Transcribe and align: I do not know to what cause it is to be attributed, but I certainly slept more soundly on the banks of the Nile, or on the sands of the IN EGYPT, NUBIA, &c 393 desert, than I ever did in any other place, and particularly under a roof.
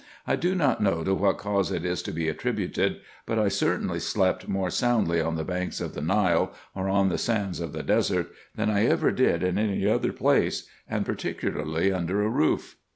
I 0.25 0.35
do 0.35 0.55
not 0.55 0.81
know 0.81 1.03
to 1.03 1.13
what 1.13 1.37
cause 1.37 1.71
it 1.71 1.85
is 1.85 2.01
to 2.01 2.11
be 2.11 2.27
attributed, 2.27 3.01
but 3.27 3.37
I 3.37 3.49
certainly 3.49 3.99
slept 3.99 4.47
more 4.49 4.71
soundly 4.71 5.21
on 5.21 5.35
the 5.35 5.43
banks 5.43 5.79
of 5.79 5.93
the 5.93 6.01
Nile, 6.01 6.55
or 6.73 6.89
on 6.89 7.09
the 7.09 7.19
sands 7.19 7.59
of 7.59 7.71
the 7.71 7.81
IN 7.81 7.85
EGYPT, 7.85 7.89
NUBIA, 7.89 8.03
&c 8.03 8.07
393 8.55 8.55
desert, 8.55 8.55
than 8.55 8.69
I 8.71 8.91
ever 8.91 9.11
did 9.11 9.43
in 9.47 9.59
any 9.59 9.87
other 9.87 10.11
place, 10.11 10.67
and 10.89 11.05
particularly 11.05 11.91
under 11.93 12.23
a 12.23 12.29
roof. 12.29 12.77